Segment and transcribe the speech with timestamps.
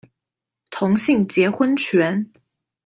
[0.71, 2.31] 同性結婚權